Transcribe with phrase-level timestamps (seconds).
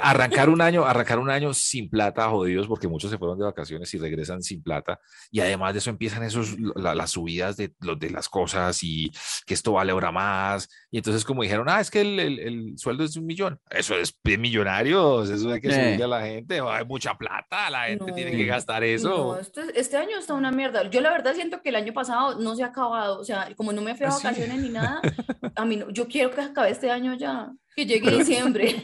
[0.00, 3.92] Arrancar un año, arrancar un año sin plata, jodidos, porque muchos se fueron de vacaciones
[3.94, 4.98] y regresan sin plata.
[5.30, 9.10] Y además de eso empiezan esos, la- las subidas de, los de las cosas y
[9.46, 10.68] que esto vale ahora más.
[10.90, 13.60] Y entonces como dijeron, ah, es que el, el- el sueldo es de un millón.
[13.70, 15.72] Eso es de millonarios, eso hay que Eh.
[15.72, 16.60] subirle a la gente.
[16.60, 19.08] Hay mucha plata, la gente tiene que No, gastar eso.
[19.08, 20.88] No, este, este año está una mierda.
[20.90, 23.18] Yo la verdad siento que el año pasado no se ha acabado.
[23.20, 24.24] O sea, como no me fui a ¿Ah, sí?
[24.24, 25.00] vacaciones ni nada,
[25.56, 27.50] a mí no- yo quiero que acabe este año ya.
[27.76, 28.74] Que llegue diciembre.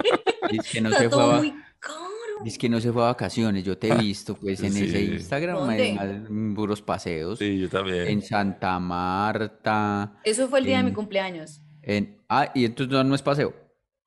[0.50, 1.98] Dice que no está se fue a, muy caro.
[2.44, 3.64] dice que no se fue a vacaciones.
[3.64, 5.02] Yo te he visto pues en ese.
[5.04, 7.38] Instagram, además, en puros paseos.
[7.38, 8.06] Sí, yo también.
[8.08, 10.14] En Santa Marta.
[10.24, 11.60] Eso fue el día de mi en- cumpleaños.
[11.82, 13.54] En, ah, y entonces no, no es paseo.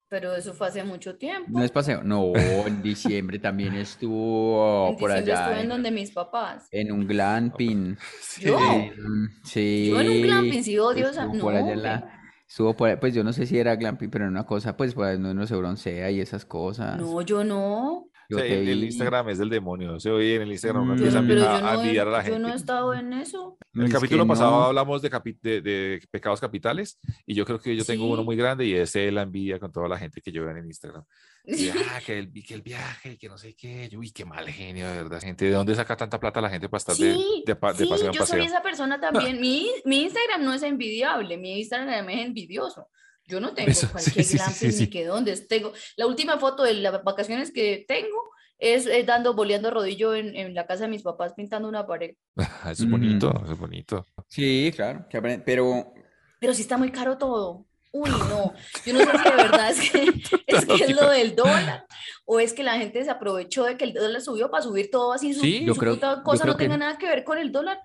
[0.10, 1.48] Pero eso fue hace mucho tiempo.
[1.52, 2.04] No es paseo.
[2.04, 5.44] No, en diciembre también estuvo en por diciembre allá.
[5.46, 6.68] estuve en En, donde mis papás.
[6.72, 7.98] en un glamping.
[8.40, 8.60] Yo.
[8.60, 9.88] En- sí.
[9.90, 12.21] Yo en un glamping, sí odio no, por allá en la-
[12.52, 15.34] Estuvo pues yo no sé si era glamping, pero en una cosa, pues, pues no,
[15.34, 17.00] no se broncea y esas cosas.
[17.00, 18.11] No, yo no.
[18.32, 18.84] Yo Sí, te el.
[18.86, 20.00] Instagram es del demonio.
[20.00, 20.98] Se oye en el Instagram, uno Mm.
[20.98, 21.60] Yo empieza no, a, pero a-
[22.06, 22.56] no, la yo no he gente.
[22.56, 23.58] estado en eso.
[23.74, 24.64] En el Es capítulo pasado no.
[24.64, 28.26] hablamos de, capi- de, de pecados capitales y yo creo que yo tengo uno Sí.
[28.26, 30.66] muy grande y ese es la envidia con toda la gente que yo veo en
[30.66, 31.04] Instagram.
[31.46, 33.90] Y, ah, que el, que el viaje, que no sé qué.
[33.98, 35.20] Uy, qué mal genio, de verdad.
[35.22, 37.84] Gente, ¿de dónde saca tanta plata la gente para estar de, Sí, de, pa- de
[37.84, 38.44] sí, paseo en yo soy paseo?
[38.54, 39.40] esa persona también.
[39.42, 42.88] Mi, mi Instagram no es envidiable, mi Instagram es envidioso.
[43.32, 44.84] Yo no tengo Eso, cualquier sí, glamping sí, sí.
[44.84, 45.36] ni que dónde.
[45.48, 48.30] Tengo, la última foto de las vacaciones que tengo
[48.60, 52.16] es, eh, dando, boleando rodillo en, en la casa de mis papás pintando una pared.
[52.70, 54.06] Eso es bonito, eso es bonito.
[54.28, 55.08] Sí, claro,
[55.46, 55.94] pero
[56.40, 57.66] Pero sí está muy caro todo.
[57.94, 58.54] Uy, no.
[58.86, 60.04] Yo no sé si de verdad es que
[60.48, 61.86] es, que es lo del dólar
[62.24, 65.12] o es que la gente se aprovechó de que el dólar subió para subir todo
[65.12, 65.34] así.
[65.34, 67.24] Su, Sí, yo su creo- puta yo cosa creo no que- tenga nada que ver
[67.26, 67.80] con el dólar.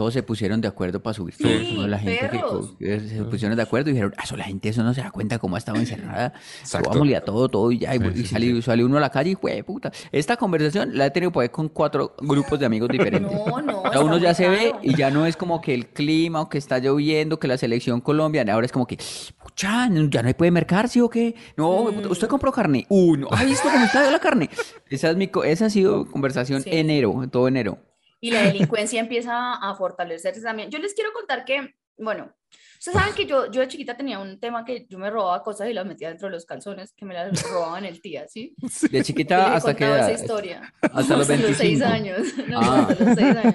[0.00, 1.42] Todos se pusieron de acuerdo para subir Sí,
[1.74, 1.82] todo.
[1.82, 1.86] ¿no?
[1.88, 2.74] La gente que perros.
[2.78, 5.10] que se pusieron de acuerdo y dijeron, "Ah, eso la gente eso no se da
[5.10, 6.32] cuenta cómo ha estado encerrada.
[6.64, 7.94] Subámosle a todo, todo y ya.
[7.94, 9.92] Y, Sí, y sí, sí, salió, salió uno a la calle y fue puta.
[10.10, 13.30] Esta conversación la he tenido por ahí con cuatro grupos de amigos diferentes.
[13.30, 13.82] No, no.
[13.82, 16.48] O sea, uno ya se ve y ya no es como que el clima o
[16.48, 18.96] que está lloviendo, que la selección colombiana, ahora es como que,
[19.42, 21.34] pucha, ya no se puede mercar, ¿sí o qué?
[21.58, 22.10] No, Mm.
[22.10, 22.86] usted compró carne.
[22.88, 24.48] Uy, no, ¿ha visto cómo está la carne?
[24.88, 26.70] Esa, es mi, esa ha sido conversación Sí.
[26.72, 27.78] enero, todo enero.
[28.20, 30.70] Y la delincuencia empieza a fortalecerse también.
[30.70, 32.32] Yo les quiero contar que, bueno,
[32.78, 35.68] ustedes saben que yo, yo de chiquita tenía un tema que yo me robaba cosas
[35.68, 38.54] y las metía dentro de los calzones, que me las robaban el tía, ¿sí?
[38.90, 40.10] De chiquita hasta edad?
[40.10, 40.74] esa historia.
[40.82, 41.58] Hasta los 25.
[41.58, 42.26] seis años.
[42.48, 42.86] No, Ah.
[42.90, 43.54] hasta los seis años.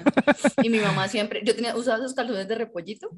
[0.62, 3.10] Y mi mamá siempre, yo tenía, usaba esos calzones de repollito.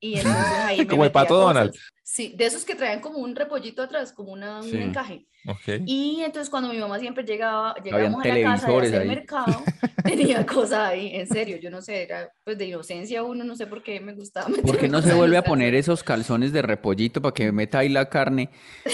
[0.00, 1.46] Y entonces ahí me Como el Pato cosas.
[1.54, 1.74] Donald.
[2.12, 4.76] Sí, de esos que traen como un repollito atrás, como una, Sí.
[4.76, 5.24] un encaje.
[5.48, 5.80] Ok.
[5.86, 9.08] Y entonces cuando mi mamá siempre llegaba, llegábamos a la casa de hacer ahí.
[9.08, 9.62] mercado,
[10.04, 13.66] tenía cosas ahí, en serio, yo no sé, era pues de inocencia uno, no sé
[13.66, 16.52] por qué me gustaba meter ¿Por qué no se vuelve los a poner esos calzones
[16.52, 18.50] de repollito para que meta ahí la carne?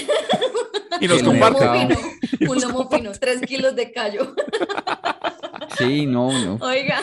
[1.01, 1.75] Y mercado.
[1.78, 4.34] fino, un lomo fino, tres kilos de callo.
[5.77, 6.59] Sí, no, no.
[6.65, 7.01] Oiga,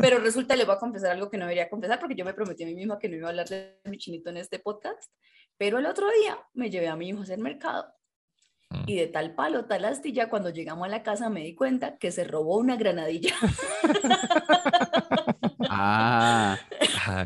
[0.00, 2.62] pero resulta, le voy a confesar algo que no debería confesar porque yo me prometí
[2.62, 5.10] a mí misma que no iba a hablar de mi chinito en este podcast.
[5.58, 7.86] Pero el otro día me llevé a mi hijo a hacer mercado
[8.70, 8.84] Mm.
[8.86, 12.10] y de tal palo, tal astilla, cuando llegamos a la casa me di cuenta que
[12.10, 13.34] se robó una granadilla.
[15.76, 16.56] Ah,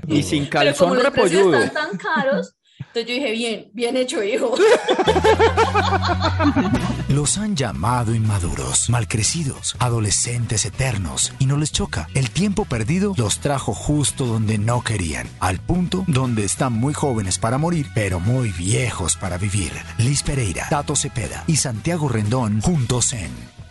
[0.06, 1.62] y sin Pero como calzón los precios repolludo.
[1.65, 4.55] están tan caros, entonces yo dije, bien, bien hecho, hijo.
[7.08, 12.06] Los han llamado inmaduros, malcrecidos, adolescentes eternos, y no les choca.
[12.14, 17.38] El tiempo perdido los trajo justo donde no querían, al punto donde están muy jóvenes
[17.38, 19.72] para morir, pero muy viejos para vivir.
[19.97, 23.30] Liz Pereira, Tato Cepeda y Santiago Rendón juntos en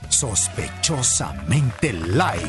[0.09, 2.41] Sospechosamente Light.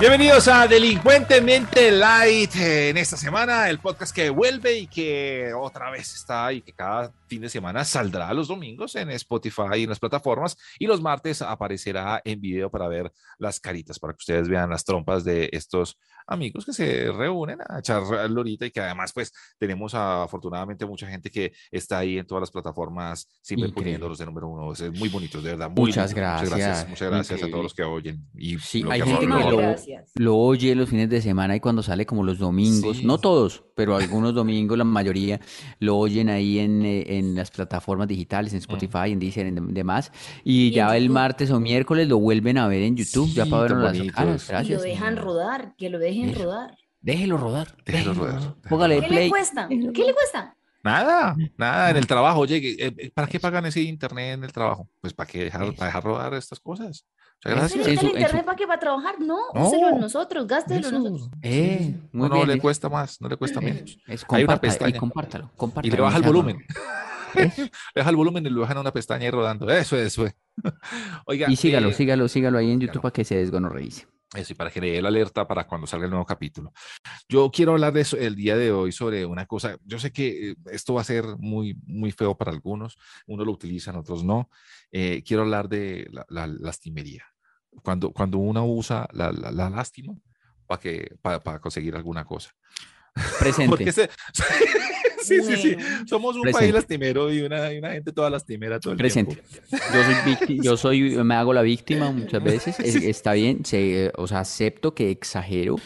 [0.00, 2.56] Bienvenidos a Delincuentemente Light.
[2.56, 6.72] eh, En esta semana, el podcast que vuelve y que otra vez está y que
[6.72, 11.00] cada fin de semana saldrá los domingos en Spotify y en las plataformas y los
[11.00, 15.48] martes aparecerá en video para ver las caritas, para que ustedes vean las trompas de
[15.52, 15.96] estos
[16.26, 21.30] amigos que se reúnen a echar lorita y que además pues tenemos afortunadamente mucha gente
[21.30, 23.82] que está ahí en todas las plataformas siempre Increíble.
[23.82, 24.72] poniéndolos de número uno.
[24.72, 25.70] Es muy bonito, de verdad.
[25.70, 26.28] muy Muchas lindo.
[26.28, 26.50] Muchas gracias.
[26.50, 26.88] gracias.
[26.90, 28.26] Muchas gracias a todos los que oyen.
[28.36, 30.10] Y Sí, lo hay que gente que lo, Gracias.
[30.14, 33.06] lo oye los fines de semana y cuando sale como los domingos, Sí.
[33.06, 35.40] no todos, pero algunos domingos, la mayoría,
[35.80, 38.60] lo oyen ahí en, eh, en las plataformas digitales, en Mm.
[38.60, 40.12] Spotify, en Deezer, en dem- demás,
[40.44, 41.14] y, Y ya el YouTube.
[41.14, 44.14] martes o miércoles lo vuelven a ver en YouTube, ya Sí, para tan vernos las
[44.14, 44.78] caras, Y gracias.
[44.80, 46.44] lo dejan rodar, que lo dejen Eso.
[46.44, 46.76] rodar.
[47.00, 48.54] Déjelo rodar, Déjelo déjelo rodar, rodar.
[48.68, 49.24] Póngale ¿Qué play.
[49.24, 49.68] le cuesta?
[49.68, 50.56] ¿Qué le cuesta?
[50.82, 52.40] Nada, nada, en el trabajo.
[52.40, 54.88] Oye, eh, eh, ¿para qué pagan ese internet en el trabajo?
[55.00, 56.86] Pues para que dejar, para dejar rodar estas cosas.
[56.86, 57.86] Muchas ¿Pero gracias.
[57.86, 58.66] El internet para qué?
[58.66, 59.14] ¿Para trabajar?
[59.20, 59.66] No, No.
[59.68, 61.30] úselo en nosotros, gástelo en nosotros.
[61.42, 62.48] Eh, muy no, no bien.
[62.48, 63.98] le es- cuesta más, no le cuesta es- menos.
[64.06, 64.98] es Hay una comparta- y pestaña.
[64.98, 65.94] compártalo, Y compártalo.
[65.96, 66.56] le baja el no volumen.
[67.34, 69.70] le baja el volumen y lo dejan en una pestaña ahí rodando.
[69.70, 70.26] Eso, eso.
[70.26, 70.34] eh.
[71.26, 72.80] Oiga, Y sígalo, eh, sígalo, sígalo ahí en.
[72.80, 74.06] YouTube para que se desgonorreice.
[74.34, 76.72] Eso, y para que le dé la alerta para cuando salga el nuevo capítulo.
[77.28, 79.76] Yo quiero hablar de eso el día de hoy sobre una cosa.
[79.84, 82.96] Yo sé que eh, esto va a ser muy, muy feo para algunos.
[83.26, 84.48] Unos lo utilizan, otros no.
[84.90, 87.24] Eh, quiero hablar de la, la lastimería.
[87.82, 90.14] Cuando, cuando uno usa la, la, la lástima
[90.66, 92.52] para que, para, para conseguir alguna cosa.
[93.38, 93.68] Presente.
[93.68, 94.08] Porque se-
[95.26, 95.76] sí, sí, sí.
[96.06, 96.60] Somos un Presente.
[96.64, 99.36] país lastimero y una, y una gente toda lastimera todo el Presente.
[99.36, 99.86] tiempo.
[99.92, 102.78] Yo soy, yo soy, me hago la víctima muchas veces.
[102.80, 105.76] es- Está bien, se- o sea, acepto que exagero.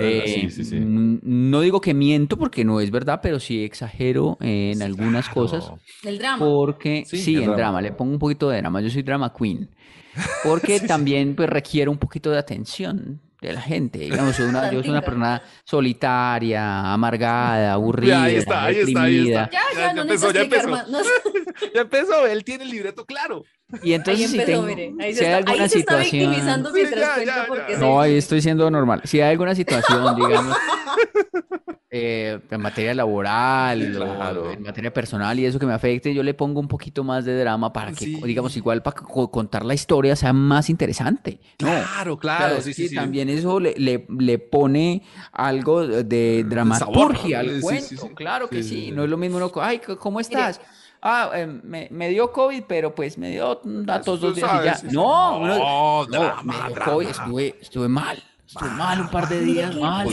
[0.00, 0.76] Eh, sí, sí, sí.
[0.76, 5.26] n- No digo que miento porque no es verdad, pero sí exagero en Sí, algunas
[5.28, 5.40] claro.
[5.40, 5.72] cosas
[6.04, 6.44] El drama.
[6.44, 7.56] porque Sí, sí, el en drama.
[7.56, 8.80] drama, le pongo un poquito de drama.
[8.80, 9.68] Yo soy drama queen.
[10.42, 13.98] Porque también pues requiere un poquito de atención de la gente.
[13.98, 19.14] Digamos, soy una, yo soy una persona solitaria, amargada, aburrida, ahí está, ahí está, ahí
[19.14, 19.44] deprimida.
[19.44, 19.50] está.
[19.52, 20.68] Ya, Ya- ya, ya no empezó, ya empezó.
[20.68, 20.88] más.
[20.88, 20.98] No,
[21.74, 23.44] Ya empezó, él tiene el libreto claro.
[23.82, 24.94] Y entonces si ahí empezó, tengo, mire.
[25.00, 26.20] Ahí si se, hay está, alguna ahí se está situación...
[26.30, 27.78] victimizando Sí, ya, ya, ya.
[27.78, 29.00] No, ahí estoy siendo normal.
[29.04, 30.56] Si hay alguna situación, digamos,
[31.92, 34.44] eh, en materia laboral Claro.
[34.44, 37.24] o en materia personal y eso que me afecte, yo le pongo un poquito más
[37.24, 38.20] de drama para que, Sí.
[38.24, 41.40] digamos, igual para contar la historia sea más interesante.
[41.60, 41.68] ¿no?
[41.68, 42.94] Claro, claro, sea, sí, sí, que sí.
[42.94, 45.02] también eso le, le, le pone
[45.32, 47.50] algo de dramaturgia sabor.
[47.50, 47.86] al Sí, cuento.
[47.88, 48.08] sí, sí.
[48.14, 48.74] Claro que Sí, sí.
[48.74, 48.90] sí, sí.
[48.92, 50.60] No es lo mismo uno, ay, ¿cómo estás?
[51.02, 54.82] Ah, eh, me, me dio COVID, pero pues me dio datos dos días y sabes,
[54.82, 54.88] ya.
[54.88, 54.94] sí.
[54.94, 56.92] No, No, uno- drama, me dio drama.
[56.92, 58.22] COVID, estuve, estuve mal.
[58.46, 60.06] Estuve mal un par de días, mal.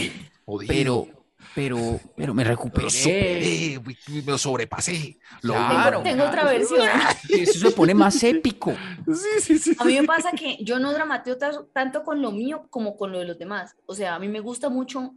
[0.45, 0.67] Jodido.
[0.73, 1.07] Pero,
[1.55, 2.83] pero, pero me recuperé.
[2.83, 5.17] Lo superé, me lo sobrepasé.
[5.41, 6.01] Lo Claro.
[6.03, 6.87] Tengo, tengo otra versión.
[7.29, 8.73] Eso se pone más épico.
[9.07, 9.75] Sí, sí, sí.
[9.79, 13.11] A mí me pasa que yo no dramateo ta- tanto con lo mío como con
[13.11, 13.75] lo de los demás.
[13.87, 15.11] O sea, a mí me gusta mucho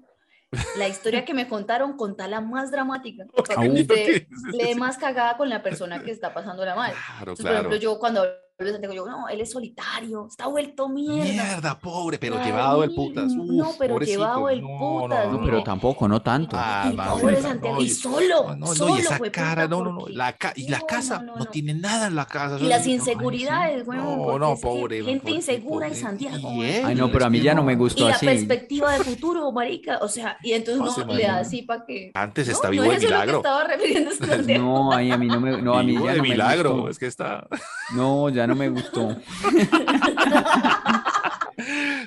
[0.76, 3.25] la historia que me contaron, contarla más dramática.
[3.26, 6.93] Para que usted le dé más cagada con la persona que está pasándola mal.
[6.93, 7.56] Claro, Entonces, claro.
[7.56, 8.26] por ejemplo, yo cuando
[8.68, 11.24] Santiago, yo, no, él es solitario, está vuelto mierda.
[11.24, 13.32] Mierda, pobre, pero Ay, llevado el putas.
[13.34, 14.18] no, pero pobrecito.
[14.18, 15.62] llevado el No, putas, no, No, no, pero no.
[15.64, 16.56] tampoco, no tanto.
[16.58, 19.30] Ah, Y va, pobre Santiago, no, y solo, no, no, no, solo, y esa fue
[19.30, 21.50] cara, puta, no, no, no, la ca- y la No, casa no, no, no, no.
[21.50, 22.58] tiene nada en la casa.
[22.60, 25.02] Y las es- no, inseguridades, weón, No, no, pobre.
[25.04, 25.94] gente insegura en.
[25.94, 28.26] Santiago, Y Ay, no, pero a mí ya no me Y gustó la así.
[28.26, 31.84] perspectiva de futuro, marica, o sea, y entonces No se uno le da así para
[31.84, 32.10] que...
[32.14, 33.42] Antes No, está no vivo de milagro.
[34.58, 36.88] No, a mí no me, no, a mí ya no me milagro, gustó.
[36.90, 37.46] es que está.
[37.94, 39.17] No, ya no me gustó.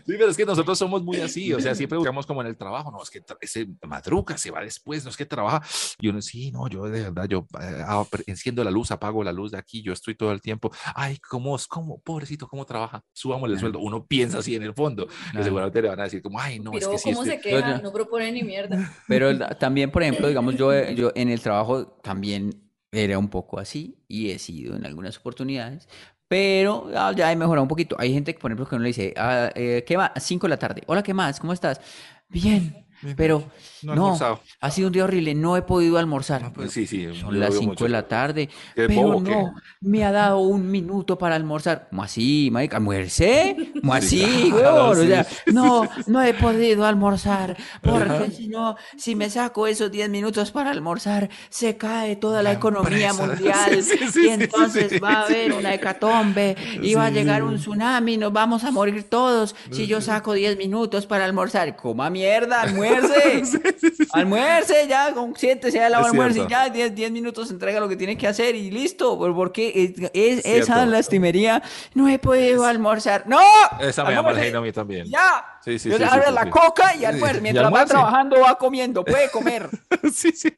[0.06, 2.58] Sí, pero es que nosotros somos muy así, o sea, siempre buscamos como en el
[2.58, 5.62] trabajo, no, es que ese madruga, se va después, no es que trabaja,
[6.00, 9.32] y uno, sí, no, yo de verdad, yo eh, ah, enciendo la luz, apago la
[9.32, 13.04] luz de aquí, yo estoy todo el tiempo, ay, cómo, es- cómo, pobrecito, cómo trabaja,
[13.14, 15.44] subámosle el sueldo, uno piensa así en el fondo, que Claro.
[15.44, 17.42] seguramente le van a decir como, ay, no, es Pero que sí, cómo este- se
[17.42, 18.76] queja, Yo- no propone ni mierda.
[19.08, 22.60] Pero el- también, por ejemplo, digamos, yo, eh, yo en el trabajo también
[22.92, 25.88] era un poco así y he sido en algunas oportunidades,
[26.34, 27.96] pero ah, ya he mejorado un poquito.
[28.00, 30.10] Hay gente, por ejemplo, que uno le dice, ah, eh, ¿qué más?
[30.18, 30.82] Cinco de la tarde.
[30.88, 31.40] Hola, ¿qué más?
[31.40, 31.80] ¿Cómo estás?
[32.28, 33.44] Bien, pero
[33.82, 34.18] no no,
[34.62, 36.54] ha sido un día horrible, no he podido almorzar.
[36.54, 40.12] Pues sí, sí, Son las veo 5 mucho de la tarde, pero no, me ha
[40.12, 41.88] dado un minuto para almorzar.
[41.90, 42.78] ¿Cómo así, marica?
[42.78, 43.56] ¿Almuercé?
[43.82, 44.90] ¿Cómo Sí, así, claro?
[44.90, 50.10] O sea, no, no he podido almorzar, porque si no, si me saco esos 10
[50.10, 53.28] minutos para almorzar, se cae toda la, La economía empresa.
[53.28, 53.80] mundial
[54.24, 58.64] y entonces va a haber una hecatombe y va a llegar un tsunami, nos vamos
[58.64, 61.76] a morir todos si yo saco 10 minutos para almorzar.
[61.76, 63.62] ¡Coma mierda, almuerce!
[64.14, 66.50] Almuerce, ya, con siéntese a la Es almuerzo y cierto.
[66.50, 69.18] ya 10, 10 minutos entrega lo que tiene que hacer y listo.
[69.18, 71.62] por- Porque es, esa lastimería,
[71.94, 73.24] no he podido almorzar.
[73.28, 73.40] ¡No!
[73.80, 75.06] Esa me llama el Almuerce, genio a mí también.
[75.08, 75.46] ¡Ya!
[75.64, 76.50] Sí, sí, Yo sí, le sí, la sí.
[76.50, 77.38] coca y almuerce.
[77.38, 79.70] Y Mientras va trabajando, va comiendo, puede comer.
[80.14, 80.54] Sí, sí.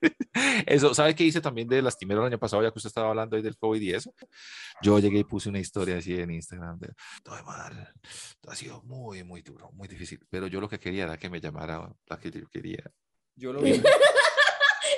[0.65, 3.35] Eso, ¿sabe qué hice también de lastimero el año pasado, ya que usted estaba hablando
[3.35, 4.12] ahí del COVID y eso?
[4.81, 6.89] Yo llegué y puse una historia así en Instagram de
[7.24, 7.93] todo mal,
[8.47, 11.39] ha sido muy, muy duro, muy difícil, pero yo lo que quería era que me
[11.39, 12.83] llamara la que yo quería.
[13.35, 13.81] Yo lo vi.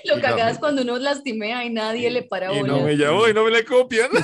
[0.04, 2.74] Lo Y cagadas no- cuando uno lastimea y nadie le para Y bola.
[2.74, 4.10] no me llamó y no me la copian.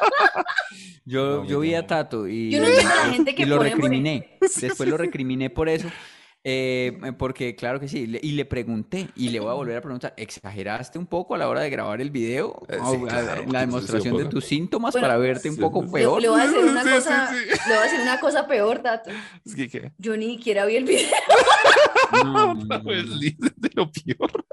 [1.04, 1.86] Yo, No, yo vi a.
[1.86, 4.38] Tato y, Yo no entiendo a la gente y que lo pone por recriminé.
[4.60, 5.88] Después lo recriminé por eso.
[6.42, 9.80] eh, porque claro que sí, le- y le pregunté, y le voy a volver a
[9.80, 12.60] preguntar, ¿exageraste un poco a la hora de grabar el video?
[12.68, 15.56] Eh, sí, claro, la porque sí, demostración sí, de tus síntomas Bueno, para verte un
[15.56, 16.20] poco peor.
[16.20, 18.78] le voy a decir una Sí, sí, cosa, le voy a decir una cosa peor,
[18.80, 19.10] Tato.
[19.44, 19.92] Es que, ¿qué?
[19.98, 21.08] Yo ni siquiera vi el video.
[22.24, 22.92] No, no, no, no.
[22.92, 24.44] Liz, de lo peor.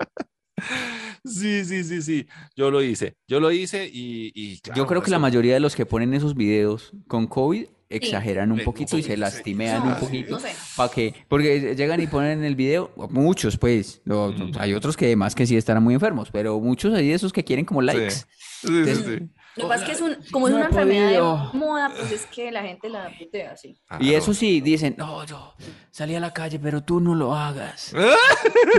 [1.33, 2.27] Sí, sí, sí, sí.
[2.55, 3.15] Yo lo hice.
[3.27, 6.35] Yo lo hice y, y Yo creo que la mayoría de los que ponen esos
[6.35, 10.31] videos con COVID exageran un poquito y se lastimean No, un poquito.
[10.31, 10.49] no sé.
[10.75, 11.13] ¿Para qué?
[11.27, 14.51] Porque llegan y ponen en el video, muchos pues, lo- Mm.
[14.57, 17.43] hay otros que además que sí estarán muy enfermos, pero muchos hay de esos que
[17.43, 18.09] quieren como likes.
[18.11, 19.29] Sí, sí, sí, sí.
[19.55, 21.49] Lo que pasa es que es un, como es No una enfermedad podido.
[21.53, 23.69] de moda, pues es que la gente la putea así.
[23.69, 24.03] Y Claro.
[24.17, 25.53] eso sí, dicen, no, yo
[25.91, 27.93] salí a la calle, pero tú no lo hagas.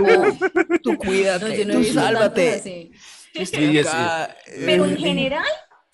[0.01, 2.89] No, Tú cuídate, no, yo no he tú sálvate.
[3.79, 5.45] acá, Pero en eh, general,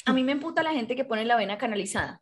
[0.05, 2.21] a mí me emputa la gente que pone la vena canalizada.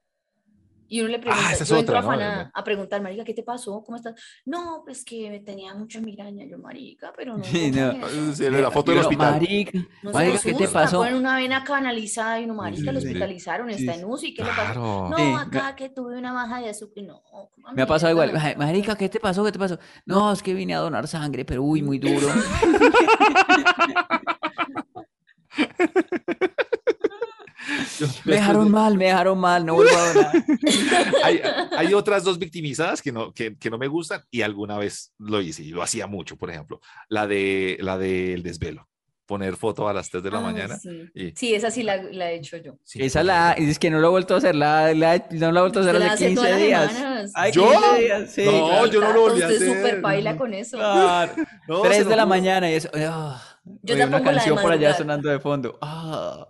[0.92, 2.10] Y uno le pregunta, Ah, esa es yo entro otra, a, ¿no?
[2.22, 3.84] afanada a preguntar, marica, ¿qué te pasó?
[3.86, 4.16] ¿Cómo estás?
[4.44, 7.44] No, pues que tenía mucha migraña, yo, marica, pero no.
[7.44, 8.36] Sí, ¿cómo no.
[8.36, 9.34] Sí, la foto del hospital.
[9.34, 10.98] Marica, No se marica, ¿qué te pasó?
[10.98, 13.14] Ponen una vena canalizada y uno, marica, lo Sí, sí.
[13.14, 15.10] hospitalizaron, está en UCI, ¿qué le pasó?
[15.10, 17.04] No, acá que tuve una baja de azúcar.
[17.04, 18.34] No, ¿cómo Me ha pasado igual.
[18.58, 19.46] Marica, ¿qué te pasó?
[19.46, 19.78] ¿Qué te pasó?
[20.08, 22.28] No, es que vine a donar sangre, pero uy, muy duro.
[28.00, 30.32] Yo- Me dejaron mal, me dejaron mal, no vuelvo a donar.
[31.24, 31.42] hay,
[31.78, 35.42] hay otras dos victimizadas que no, que, que no me gustan y alguna vez lo
[35.42, 38.88] hice y lo hacía mucho, por ejemplo, la de la del desvelo,
[39.26, 40.78] poner foto a las 3 de la Ah, mañana.
[40.80, 41.04] Sí.
[41.14, 42.78] y- Sí, esa sí la, la he hecho yo.
[42.84, 45.60] Sí, Esa la, es que no lo he vuelto a hacer, la, la- no la
[45.60, 47.32] he vuelto a hacer la hace hace todas 15 las días.
[47.36, 47.70] Ay, ¿Yo?
[47.72, 48.86] 15 días, sí, No, claro.
[48.88, 49.76] yo no lo volví a usted hacer.
[49.78, 50.78] súper baila con eso.
[50.78, 51.34] Claro.
[51.68, 52.90] No, 3 se de la mañana y eso.
[52.96, 53.40] ah,
[53.82, 55.78] Yo oye, una canción por allá sonando de fondo.
[55.82, 56.48] Ah,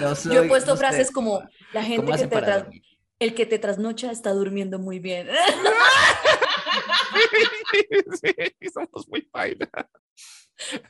[0.00, 0.86] no Yo he soy puesto usted.
[0.86, 2.82] frases como la gente ¿Cómo que te
[3.20, 5.28] el que te trasnocha está durmiendo muy bien.
[8.20, 9.68] Sí, somos muy baila.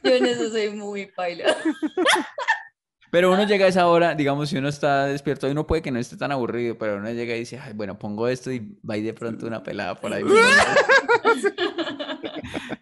[0.03, 1.57] Yo en eso soy muy paila.
[3.11, 5.91] Pero uno llega a esa hora, digamos, si uno está despierto, y uno puede que
[5.91, 8.97] no esté tan aburrido, pero uno llega y dice, ay, bueno, pongo esto y va
[8.97, 10.23] y de pronto una pelada por ahí.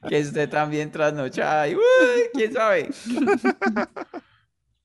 [0.09, 1.83] Que esté también trasnochada y, uy,
[2.33, 2.89] quién sabe.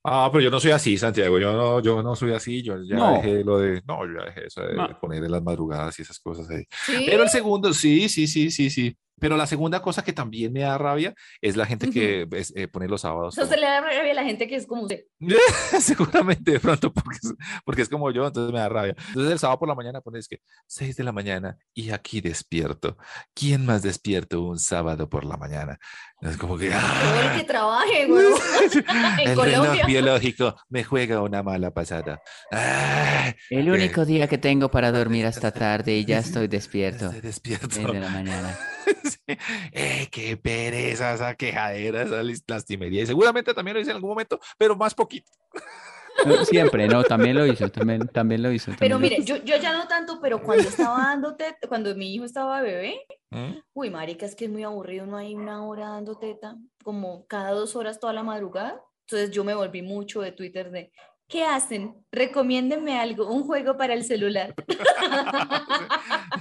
[0.05, 1.39] Ah, pero yo no soy así, Santiago.
[1.39, 2.61] Yo no, yo no soy así.
[2.61, 3.13] Yo ya No.
[3.13, 3.81] dejé lo de.
[3.87, 4.99] No, yo ya dejé eso de No.
[4.99, 6.65] poner en las madrugadas y esas cosas ahí.
[6.85, 7.03] ¿Sí?
[7.05, 8.97] Pero el segundo, sí, sí, sí, sí, sí.
[9.19, 12.67] Pero la segunda cosa que también me da rabia es la gente que es, eh,
[12.67, 13.29] pone los sábados.
[13.29, 15.05] O sea, como- se le da rabia a la gente que es como usted.
[15.79, 17.33] Seguramente de pronto porque es,
[17.65, 18.95] porque es como yo, entonces me da rabia.
[19.09, 22.97] Entonces el sábado por la mañana pones que 6 de la mañana y aquí despierto.
[23.33, 25.77] ¿Quién más despierto un sábado por la mañana?
[26.23, 27.31] Es como que ¡ah!
[27.33, 28.25] el que trabaje, güey.
[29.19, 29.71] en el Colombia.
[29.73, 32.21] reloj biológico me juega una mala pasada.
[32.51, 33.33] ¡Ah!
[33.49, 37.07] El único día que tengo para dormir hasta tarde y ya estoy despierto.
[37.07, 37.67] Estoy despierto.
[37.67, 38.57] Desde la mañana.
[39.03, 39.37] Sí.
[39.71, 43.03] Eh, qué pereza esa quejadera, esa lastimería.
[43.03, 45.31] Y seguramente también lo hice en algún momento, pero más poquito.
[46.25, 48.71] No, Siempre, no, también lo hizo, también, también lo hizo.
[48.79, 52.13] Pero lo mire, yo, yo ya no tanto, pero cuando estaba dando teta, cuando mi
[52.13, 53.01] hijo estaba bebé,
[53.31, 53.57] ¿Mm?
[53.73, 57.51] uy, marica, es que es muy aburrido, no hay una hora dando teta, como cada
[57.51, 58.79] dos horas toda la madrugada.
[59.07, 60.91] Entonces yo me volví mucho de Twitter de,
[61.27, 61.95] ¿qué hacen?
[62.11, 64.53] Recomiéndenme algo, un juego para el celular.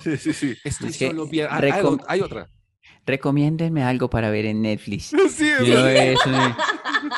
[0.02, 0.56] Sí, sí, sí.
[0.64, 1.46] Estoy Es que solo bien.
[1.50, 2.48] Ah, hay, recom- ot- hay otra.
[3.06, 5.12] Recomiéndenme algo para ver en Netflix.
[5.30, 6.30] Sí, yo, eso,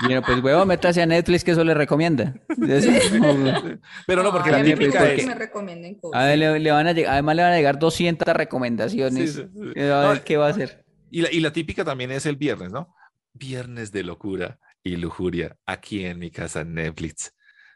[0.08, 2.34] yo, pues huevo, métase a Netflix que eso le recomienda.
[4.06, 5.20] Pero no, porque la Ay, típica gusta es.
[5.20, 6.20] que me recomienden cosas.
[6.20, 9.32] A ver, le, le van a llegar, además le van a llegar 200 recomendaciones.
[9.34, 9.60] Sí, sí, sí.
[9.76, 10.84] Y a ver No, qué va a hacer.
[11.10, 12.94] Y la, y la típica también es el viernes, ¿no?
[13.32, 17.34] Viernes de locura y lujuria aquí en mi casa Netflix.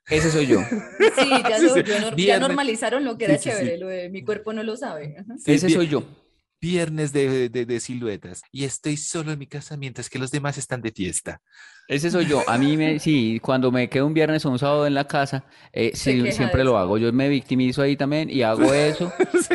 [0.09, 0.61] Ese soy yo.
[1.19, 1.83] Sí, ya, Sí, lo- sí.
[1.87, 2.41] ya nor- ya Viernes.
[2.49, 3.57] normalizaron lo que Sí, era sí, sí.
[3.57, 5.17] chévere, lo de mi cuerpo no lo sabe.
[5.45, 6.03] Ese soy yo.
[6.61, 10.59] Viernes de, de- de siluetas y estoy solo en mi casa mientras que los demás
[10.59, 11.41] están de fiesta.
[11.87, 12.45] Ese soy yo.
[12.49, 15.45] A mí me, sí, cuando me quedo un viernes o un sábado en la casa,
[15.73, 16.99] eh, sí, siempre lo hago.
[16.99, 19.11] Yo me victimizo ahí también y hago eso.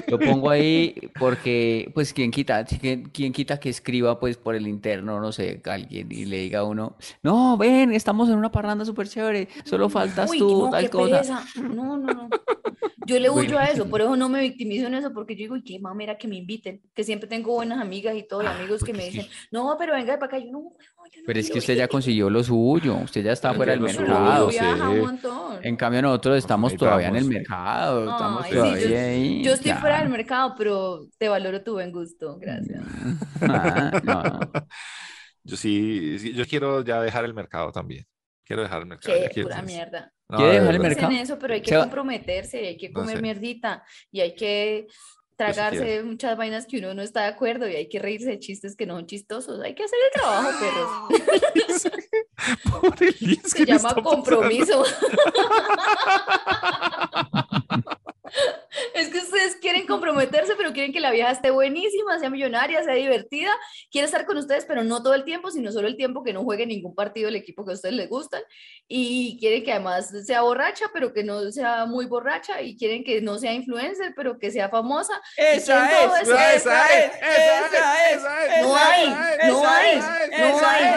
[0.08, 4.68] Lo pongo ahí porque, pues, quién quita, quién, quién quita que escriba, pues, por el
[4.68, 8.86] interno, no sé, alguien y le diga a uno, no, ven, estamos en una parranda
[8.86, 11.22] súper chévere, solo faltas Uy, tú, no, tal qué cosa.
[11.22, 11.46] pereza.
[11.70, 12.30] No, no, no.
[13.06, 15.58] Yo le huyo a eso, por eso no me victimizo en eso, porque yo digo,
[15.58, 18.84] y qué mamera que me inviten, que siempre tengo buenas amigas y todo, y amigos
[18.84, 20.78] que me dicen, no, pero venga para acá, yo no, huevón,
[21.12, 21.90] yo no Pero es que usted ya ir".
[21.90, 24.50] consiguió lo suyo, usted ya está Pero fuera del mercado.
[25.62, 29.44] En cambio, nosotros estamos todavía en el mercado, estamos todavía yo- ahí.
[29.44, 32.82] Yo estoy fuera del mercado, pero te valoro tu buen gusto, gracias.
[33.42, 34.64] Ah, no.
[35.46, 38.06] Yo sí, yo quiero ya dejar el mercado también.
[38.46, 39.18] Quiero dejar el mercado.
[39.20, 40.14] ya Qué pura mierda.
[40.34, 41.10] No, ¿Quiere de dejar el mercado?
[41.10, 43.22] Dicen eso, pero hay que Se comprometerse, hay que No comer sé.
[43.22, 44.88] mierdita y hay que
[45.36, 46.06] tragarse quiero.
[46.06, 48.88] muchas vainas que uno no está de acuerdo y hay que reírse de chistes que
[48.88, 49.62] no son chistosos.
[49.62, 50.50] Hay que hacer el trabajo,
[51.62, 51.88] perros.
[52.82, 54.84] Pobre Liz, ¿qué Se llama compromiso.
[58.94, 62.94] Es que ustedes quieren comprometerse, pero quieren que la vieja esté buenísima, sea millonaria, sea
[62.94, 63.52] divertida,
[63.92, 66.44] quiere estar con ustedes, pero no todo el tiempo, sino solo el tiempo que no
[66.44, 68.42] juegue ningún partido del equipo que a ustedes les gustan.
[68.88, 72.62] Y quieren que además sea borracha, pero que no sea muy borracha.
[72.62, 75.22] Y quieren que no sea influencer, pero que sea famosa.
[75.38, 76.34] Esa es, eso.
[76.34, 77.12] esa es, esa es,
[78.18, 79.10] esa es, No hay,
[79.50, 79.98] no hay,
[80.40, 80.94] no hay.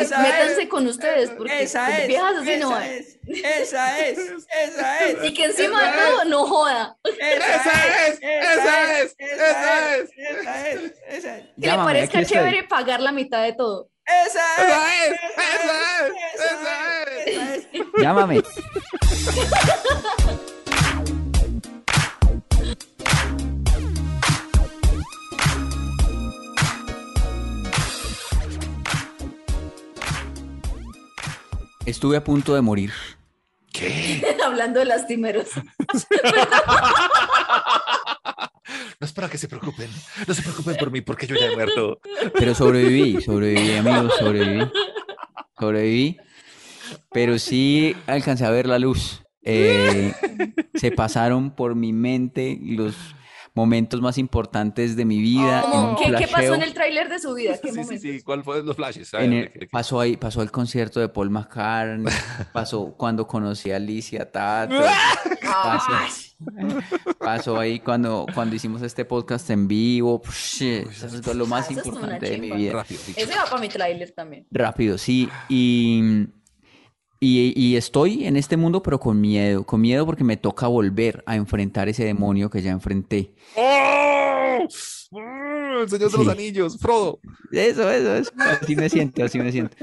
[0.00, 1.68] Métanse con ustedes, porque
[2.06, 3.17] viejas así no hay.
[3.34, 5.24] es, esa es, esa es.
[5.24, 6.96] Y que encima de todo no joda.
[7.04, 10.10] Esa es, esa es, esa es.
[10.16, 11.44] esa es, esa es.
[11.60, 13.90] Que le parezca chévere pagar la mitad de todo.
[14.06, 17.26] Esa Esa es, es, esa es, esa es.
[17.26, 17.86] esa es.
[17.98, 18.42] Llámame.
[31.84, 32.92] Estuve a punto de morir.
[33.78, 34.36] ¿Qué?
[34.44, 35.48] Hablando de lastimeros.
[39.00, 39.88] No es para que se preocupen.
[40.26, 42.00] No se preocupen por mí porque yo ya he muerto.
[42.36, 44.66] Pero sobreviví, sobreviví, amigos, sobreviví.
[45.58, 46.18] Sobreviví.
[47.12, 49.22] Pero sí alcancé a ver la luz.
[49.42, 50.12] Eh,
[50.74, 52.94] se pasaron por mi mente los
[53.54, 55.64] momentos más importantes de mi vida.
[55.72, 57.58] un ¿qué, qué pasó en el tráiler de su vida?
[57.62, 58.22] ¿Qué Sí, sí, sí.
[58.22, 59.12] ¿Cuál fue los flashes?
[59.14, 62.06] A En ver, el- ¿qué- qué- pasó ahí, pasó el concierto de Paul McCartney,
[62.52, 64.74] pasó cuando conocí a Alicia Tato,
[65.42, 65.92] pasó,
[67.18, 70.20] pasó ahí cuando, cuando hicimos este podcast en vivo.
[70.22, 72.72] Psh, eso es lo más importante de mi vida.
[72.74, 73.00] Rápido.
[73.16, 74.46] Ese va para mi tráiler también.
[74.50, 75.28] Rápido, sí.
[75.48, 76.26] Y,
[77.20, 79.64] y, y estoy en este mundo, pero con miedo.
[79.64, 83.34] Con miedo porque me toca volver a enfrentar ese demonio que ya enfrenté.
[83.56, 84.58] ¡Oh!
[85.10, 85.80] ¡Oh!
[85.82, 86.28] El Señor de los.
[86.28, 87.20] Anillos, Frodo.
[87.52, 88.32] Eso, eso, eso.
[88.38, 89.76] Así me siento, así me siento.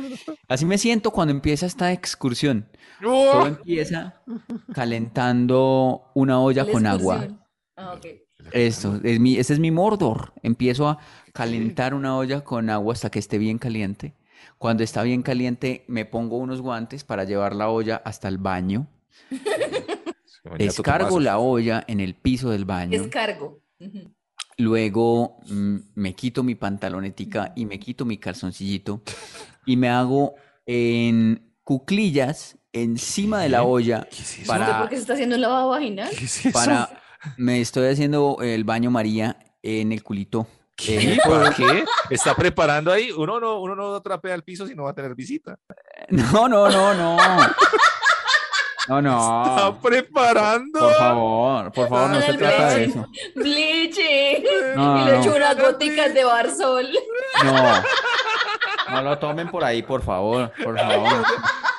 [0.48, 2.68] Así me siento cuando empieza esta excursión.
[3.02, 3.46] Todo ¡Oh!
[3.46, 4.22] empieza
[4.74, 7.28] calentando una olla La con agua.
[7.76, 8.06] Ah, ok.
[8.52, 10.34] Esto, es mi, ese es mi Mordor.
[10.44, 11.00] Empiezo a
[11.34, 14.14] calentar una olla con agua hasta que esté bien caliente.
[14.66, 18.88] Cuando está bien caliente, me pongo unos guantes para llevar la olla hasta el baño.
[20.58, 23.00] Descargo la olla en el piso del baño.
[23.00, 23.62] Descargo.
[24.58, 29.04] Luego mm, me quito mi pantalonetica y me quito mi calzoncillito
[29.68, 30.34] y me hago
[30.66, 35.42] en cuclillas encima de la olla ¿Qué es para, por qué se está haciendo un
[35.44, 36.10] lavado vaginal?
[36.10, 36.52] ¿Qué es eso?
[36.52, 36.90] para
[37.38, 40.48] me estoy haciendo el baño María en el culito.
[40.76, 41.14] ¿Qué?
[41.14, 41.86] Eh, ¿Para qué?
[42.10, 43.12] Está preparando ahí.
[43.12, 45.58] Uno no, uno no trapea el piso si no va a tener visita.
[46.10, 47.18] No, no, no, no.
[48.88, 49.80] No, Está no.
[49.82, 50.80] preparando.
[50.80, 53.08] Por favor, por favor, no se el trata de eso.
[53.36, 54.44] Bleaching.
[54.76, 55.22] No, y le no.
[55.22, 56.88] echo unas góticas de Barsol.
[57.44, 57.84] No.
[58.88, 61.26] No lo tomen por ahí, por favor, por favor.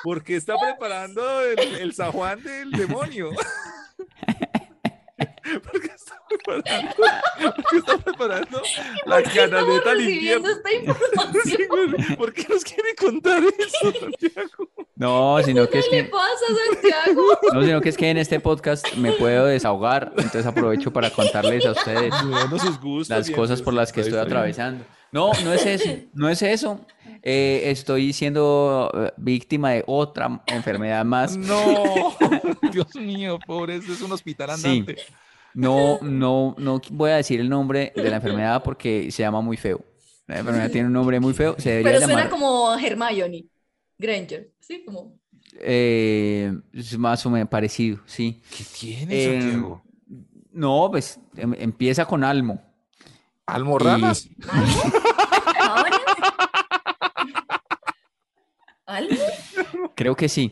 [0.03, 3.29] Porque está preparando el, el San Juan del demonio.
[5.71, 5.96] Porque está
[6.27, 6.95] preparando,
[7.77, 8.61] está preparando
[9.05, 12.17] la ¿Por qué estamos canaleta información?
[12.17, 14.69] ¿Por qué nos quiere contar eso, Santiago?
[14.95, 17.23] No, sino que es ¿Qué le que pasa, Santiago?
[17.53, 21.65] No, sino que es que en este podcast me puedo desahogar, entonces aprovecho para contarles
[21.65, 23.09] a ustedes Bueno, sus gustos.
[23.17, 24.25] las cosas por las que estoy bien.
[24.25, 24.85] atravesando.
[25.11, 26.85] No, no es eso, no es eso.
[27.23, 31.37] Eh, estoy siendo eh, víctima de otra enfermedad más.
[31.37, 32.15] No,
[32.71, 34.85] Dios mío, pobre, es un hospital Sí.
[35.53, 39.57] No, no, no voy a decir el nombre de la enfermedad porque se llama muy
[39.57, 39.83] feo.
[40.27, 43.45] La enfermedad tiene un nombre muy feo, se debería Pero suena llamar como Hermione
[43.97, 44.51] Granger.
[44.59, 45.17] Sí, como.
[45.59, 48.41] eh, es más o menos parecido, sí.
[48.55, 49.83] ¿Qué tiene, Eh, Santiago?
[50.51, 52.61] No, pues em- empieza con Almo.
[53.45, 54.27] ¿Almorranas?
[55.61, 55.89] ¿Ahora?
[58.85, 59.15] ¿Algo?
[59.95, 60.51] Creo que sí.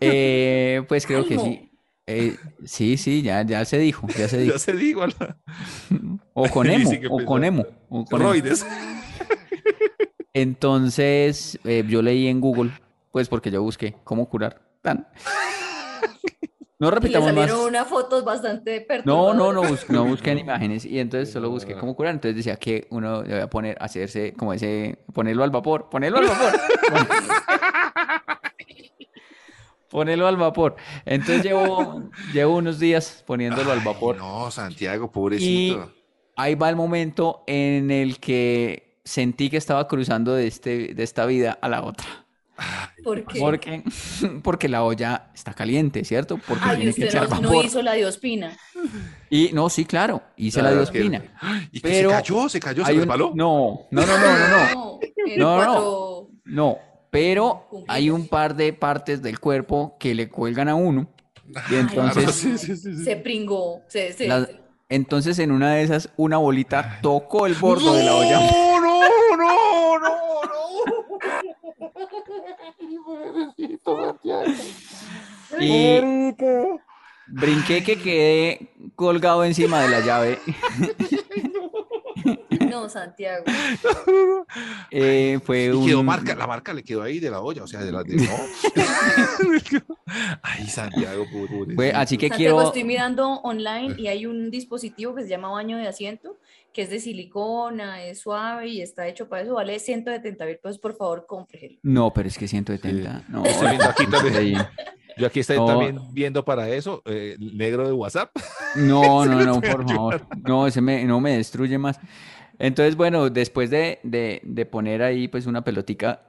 [0.00, 1.46] Eh, pues creo que Almo.
[1.46, 1.65] sí.
[2.08, 4.52] Eh, sí, sí, ya, ya se dijo, ya se dijo.
[4.52, 5.36] Ya se la-
[6.34, 8.30] O con emo, sí, o con emo, o con emo.
[8.30, 8.64] roides.
[10.34, 12.70] Entonces, eh, yo leí en Google,
[13.10, 14.60] pues porque yo busqué cómo curar.
[14.82, 15.08] Tan.
[16.78, 17.48] No Y le repitamos más.
[17.48, 21.48] salieron unas fotos bastante No, no, no, bus- no busqué en imágenes y entonces solo
[21.48, 22.12] busqué cómo curar.
[22.12, 26.52] Entonces decía que uno debía poner, hacerse como ese, ponerlo al vapor, ponerlo al vapor.
[29.90, 30.76] Ponerlo al vapor.
[31.04, 34.16] Entonces llevo, llevo unos días poniéndolo al vapor.
[34.16, 35.92] No, Santiago, Y pobrecito.
[36.36, 41.24] ahí va el momento en el que sentí que estaba cruzando de, este, de esta
[41.26, 42.06] vida a la otra.
[43.04, 43.38] ¿Por qué?
[43.38, 43.82] Porque,
[44.42, 46.38] porque la olla está caliente, ¿cierto?
[46.48, 47.64] Porque Ay, tiene que usted echar no, no vapor.
[47.66, 48.56] hizo la de Ospina.
[49.30, 51.22] Y no, sí, claro, hice la Claro, de es que- Ospina.
[51.70, 52.48] ¿Y que Pero se cayó?
[52.48, 52.84] ¿Se cayó?
[52.86, 53.32] ¿Se un- resbaló?
[53.34, 55.00] No, no, no, no, no, no.
[55.36, 56.28] No, No, no.
[56.46, 56.78] No,
[57.16, 57.96] pero Cumplidos.
[57.96, 61.08] hay un par de partes del cuerpo que le cuelgan a uno.
[61.48, 63.04] Y Ay, entonces, no, sí, sí, sí, sí.
[63.04, 63.80] Se pringó.
[63.88, 64.50] Se, se- las-
[64.90, 68.40] entonces en una de esas, una bolita tocó el borde de la olla.
[68.40, 69.00] No, no,
[69.36, 70.06] no, no,
[75.58, 76.00] Y
[77.28, 80.38] brinqué que quedé colgado encima de la llave.
[82.70, 83.44] No, Santiago.
[84.90, 86.06] Eh, fue Y quedó un...
[86.06, 88.22] marca, la marca le quedó ahí de la olla, o sea, de la de no.
[90.42, 91.74] Ay, Santiago, pobrecito.
[91.74, 92.68] fue- así que Santiago, quiero...
[92.68, 96.38] estoy mirando online y hay un dispositivo que se llama baño de asiento,
[96.72, 99.54] que es de silicona, es suave y está hecho para eso.
[99.54, 101.76] Vale 170 mil pesos, por favor, cómprelo.
[101.82, 103.24] No, pero es que 170.
[103.28, 104.58] No, Estoy viendo aquí también.
[105.18, 105.66] Yo aquí estoy No.
[105.66, 108.30] también viendo para eso, eh, negro de WhatsApp.
[108.76, 110.26] No, no, no, por favor.
[110.44, 111.98] No, ese me, no me destruye más.
[112.58, 116.22] Entonces, bueno, después de, de, de poner ahí pues una pelotica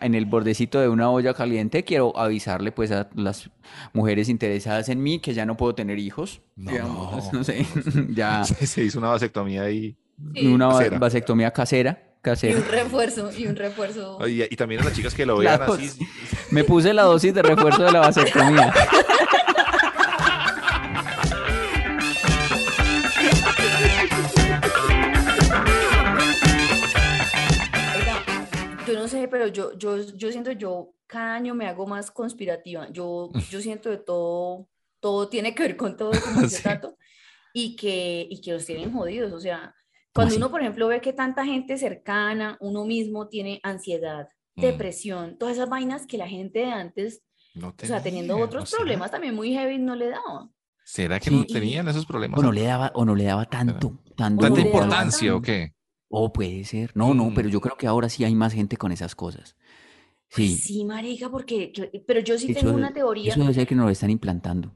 [0.00, 3.48] en el bordecito de una olla caliente, quiero avisarle pues a las
[3.92, 6.40] mujeres interesadas en mí que ya no puedo tener hijos.
[6.56, 6.72] No.
[6.72, 7.64] digamos, no sé,
[8.10, 9.96] ya Se, se hizo una vasectomía ahí.
[10.34, 10.46] Sí.
[10.46, 10.98] una Casera.
[10.98, 12.56] vasectomía casera, Y casera.
[12.58, 14.18] un refuerzo, y un refuerzo.
[14.26, 15.90] Y, y también a las chicas que lo vean así.
[16.50, 18.72] Me puse la dosis de refuerzo de la vasectomía.
[29.06, 32.88] No sé, pero yo, yo, yo siento, yo cada año me hago más conspirativa.
[32.90, 34.68] Yo, yo siento de todo,
[35.00, 36.62] todo tiene que ver con todo, como Sí.
[36.62, 36.96] Tato,
[37.52, 39.32] y que, y que los tienen jodidos.
[39.32, 39.74] O sea,
[40.12, 44.62] cuando uno, por ejemplo, ve que tanta gente cercana, uno mismo tiene ansiedad, Mm.
[44.62, 47.22] depresión, todas esas vainas que la gente de antes,
[47.54, 48.78] No o sea, teniendo tenía, otros ¿no será?
[48.80, 50.48] problemas también muy heavy, no le daba.
[50.82, 51.36] ¿Será que Sí.
[51.36, 52.40] no tenían esos problemas?
[52.40, 54.14] O no le daba, o no le daba tanto, tanto.
[54.16, 55.74] ¿Tanta no le daba importancia o qué?
[56.08, 56.92] O puede ser.
[56.94, 59.56] No, no, pero yo creo que ahora sí hay más gente con esas cosas.
[60.34, 60.56] Pues Sí.
[60.56, 63.30] sí, marica, porque, cl- pero yo sí Eso tengo una teoría.
[63.32, 64.72] Eso debe ser que nos lo están implantando.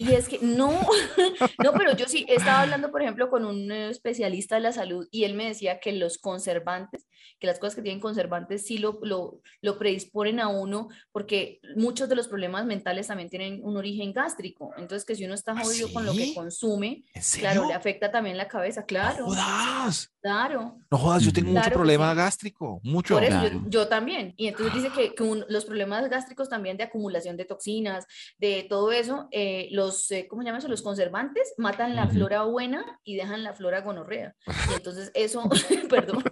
[0.00, 0.70] Y es que no,
[1.62, 5.08] no, pero yo sí estaba hablando, por ejemplo, con un eh, especialista de la salud
[5.10, 7.06] y él me decía que los conservantes,
[7.40, 12.08] que las cosas que tienen conservantes sí lo, lo, lo predisponen a uno, porque muchos
[12.08, 14.70] de los problemas mentales también tienen un origen gástrico.
[14.76, 18.10] Entonces, que si uno está ¿Ah, jodido con lo que consume, ¿En claro, le afecta
[18.12, 20.12] también la cabeza, claro, No jodas.
[20.20, 20.78] claro.
[20.90, 22.16] No jodas, yo tengo mucho problema sí.
[22.18, 22.80] gástrico.
[22.84, 23.14] Mucho.
[23.14, 24.32] Por eso yo, yo también.
[24.36, 28.06] Y entonces dice que, que un- los problemas gástricos también de acumulación de toxinas,
[28.38, 30.68] de todo eso, eh, los, eh, ¿cómo se llama eso?
[30.68, 34.34] Los conservantes matan la flora buena y dejan la flora gonorrea.
[34.70, 35.48] Y entonces eso,
[35.90, 36.22] perdón,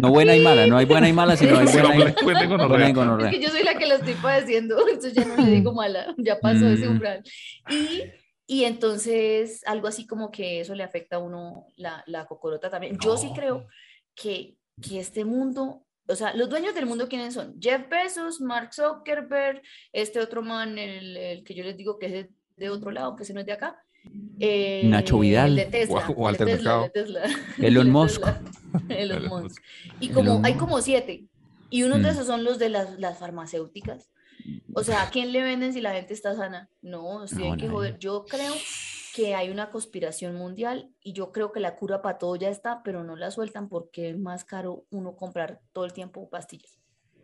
[0.00, 1.66] No buena y mala, no hay buena y mala, sino hay
[2.22, 3.30] buena y, buena y gonorrea.
[3.30, 6.14] es que yo soy la que lo estoy padeciendo, entonces ya no le digo mala,
[6.18, 7.22] ya pasó ese umbral.
[7.70, 8.02] Y,
[8.46, 12.96] y entonces algo así como que eso le afecta a uno la, la cocorota también.
[12.98, 13.66] Yo sí creo
[14.14, 17.60] que, que este mundo, o sea, los dueños del mundo, ¿quiénes son?
[17.60, 19.62] Jeff Bezos, Mark Zuckerberg,
[19.92, 23.22] este otro man, el, el que yo les digo que es de otro lado, que
[23.22, 23.82] ese no es de acá.
[24.38, 25.50] eh, Nacho Vidal.
[25.50, 26.84] el de Tesla, O- o el Walter Tesla, Mercado.
[26.84, 27.22] el de Tesla,
[27.66, 28.26] Elon Musk.
[28.88, 29.62] Elon Musk.
[30.00, 31.24] Y como Elon hay como siete.
[31.70, 32.06] Y uno de Mm.
[32.06, 34.10] esos son los de las, las farmacéuticas.
[34.74, 36.70] O sea, ¿a quién le venden si la gente está sana?
[36.82, 37.98] No, sí No, hay que joder.
[37.98, 38.54] Yo creo
[39.14, 42.82] que hay una conspiración mundial y yo creo que la cura para todo ya está,
[42.84, 46.75] pero no la sueltan porque es más caro uno comprar todo el tiempo pastillas.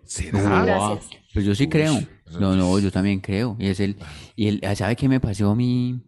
[0.04, 0.64] ¿Será?
[0.64, 1.10] Gracias.
[1.32, 1.98] Pues yo sí Uy, creo.
[2.40, 3.56] No, no, yo también creo.
[3.58, 3.96] Y es el,
[4.36, 6.02] y el, ¿sabe qué me pasó a mí?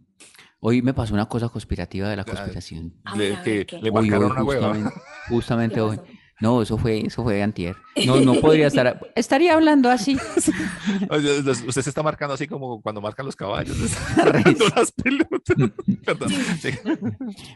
[0.59, 2.93] Hoy me pasó una cosa conspirativa de la conspiración.
[3.03, 4.67] A Le- que le Hoy, una hueva.
[4.73, 5.99] justamente, justamente ¿Qué hoy.
[6.41, 7.77] No, eso fue, eso fue antier.
[8.05, 10.17] No, no podría estar, estaría hablando así.
[11.67, 13.77] Usted se está marcando así como cuando marcan los caballos.
[14.17, 14.17] Res.
[14.17, 15.55] marcando las pelotas.
[16.03, 16.29] Perdón.
[16.59, 16.69] Sí.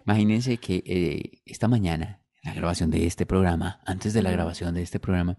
[0.06, 4.73] Imagínense que eh, esta mañana, en la grabación de este programa, antes de la grabación
[4.73, 5.38] de este programa,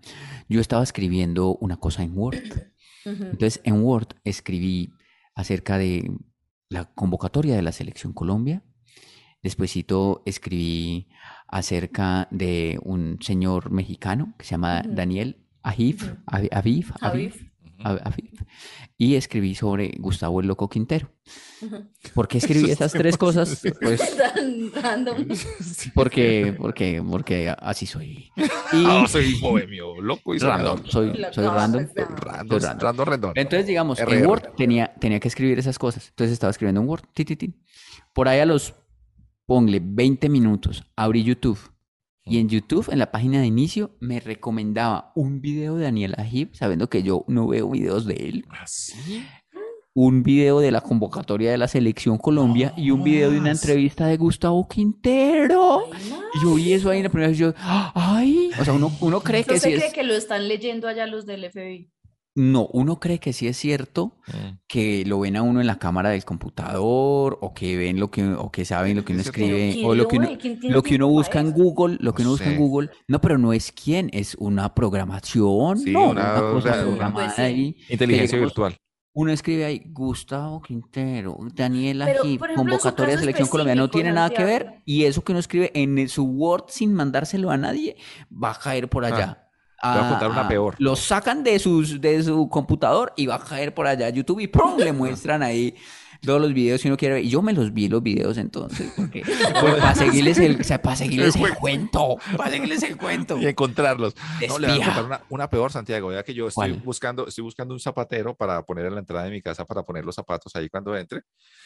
[0.48, 2.38] yo estaba escribiendo una cosa en Word.
[3.04, 4.92] Entonces, en Word escribí
[5.34, 6.10] acerca de
[6.68, 8.62] la convocatoria de la Selección Colombia.
[9.42, 11.08] Despuésito escribí
[11.48, 14.82] acerca de un señor mexicano que se llama.
[14.86, 16.48] Daniel Aviv, Ujú.
[17.00, 17.49] Aviv,
[18.96, 21.10] Y escribí sobre Gustavo el Loco Quintero.
[21.62, 21.88] Ujú.
[22.14, 23.62] ¿Por qué escribí esas tres cosas?
[23.80, 24.00] Pues
[25.94, 28.30] porque, porque, porque así soy.
[28.36, 31.86] Y Ah, soy bohemio, loco y random, soy, soy random.
[31.94, 32.80] Random, Soy random.
[32.80, 33.32] random, random.
[33.36, 34.26] Entonces, digamos, en.
[34.26, 36.08] Word tenía, tenía que escribir esas cosas.
[36.10, 37.02] Entonces estaba escribiendo en Word.
[37.14, 37.54] ti, ti, ti.
[38.12, 38.74] Por ahí a los,
[39.46, 41.58] ponle 20 minutos, abrí YouTube
[42.30, 46.54] Y en YouTube, en la página de inicio, me recomendaba un video de Daniel Ajib,
[46.54, 48.44] sabiendo que yo no veo videos de él.
[48.50, 49.24] ¿Así?
[49.94, 54.06] Un video de la convocatoria de la Selección Colombia y un video de una entrevista
[54.06, 55.86] de Gustavo Quintero.
[56.34, 57.38] Y yo vi eso ahí en la primera vez.
[57.38, 58.52] Yo, ¡ay!
[58.60, 59.92] O sea, uno, uno cree que ¿Usted sí cree es.
[59.92, 61.90] que lo están leyendo allá los del FBI?
[62.40, 64.58] No, uno cree que sí es cierto Mm.
[64.66, 68.24] que lo ven a uno en la cámara del computador o que ven lo que
[68.24, 70.28] o que saben lo que uno escribe ¿Quién o lo que uno
[70.70, 71.52] lo que uno busca en?
[71.52, 72.56] Google, lo que uno No busca en.
[72.58, 72.90] Google.
[73.08, 76.82] No, pero no es quién, es una programación, Sí, no, una- una cosa o sea,
[76.82, 77.42] programada Pues sí.
[77.42, 77.76] ahí.
[77.88, 78.76] Inteligencia digamos, virtual.
[79.12, 84.30] Uno escribe ahí Gustavo Quintero, Daniel Pero, ejemplo, convocatoria de selección colombiana, no tiene nada
[84.30, 87.96] que ver y eso que uno escribe en su Word sin mandárselo a nadie
[88.32, 89.36] va a caer por allá.
[89.42, 89.49] Ah,
[89.80, 90.74] te voy a contar una Ah, peor.
[90.78, 94.40] Lo sacan de, sus, de su computador y va a caer por allá a YouTube
[94.40, 94.76] y ¡pum!
[94.78, 95.74] le muestran ahí
[96.22, 97.24] todos los videos que uno quiere ver.
[97.24, 100.82] Y yo me los vi los videos entonces, porque pues, para seguirles el, o sea,
[100.82, 103.38] para seguirles el cuento, para seguirles el cuento.
[103.38, 104.14] y encontrarlos.
[104.46, 106.12] No, le voy a contar una, una peor, Santiago.
[106.12, 106.82] Ya que yo estoy ¿Cuál?
[106.84, 110.04] buscando, estoy buscando un zapatero para poner en la entrada de mi casa para poner
[110.04, 111.22] los zapatos ahí cuando entre.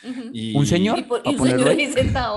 [0.09, 0.31] Ujú.
[0.33, 1.00] Y, ¿Un señor?
[1.00, 2.37] Y, por, ¿A y un señor ahí sentado.